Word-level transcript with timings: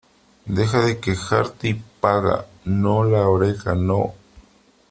Deja 0.47 0.81
de 0.81 0.97
quejarte 0.99 1.67
y 1.67 1.73
paga. 1.75 2.47
No, 2.65 3.03
la 3.03 3.27
oreja 3.27 3.75
no. 3.75 4.15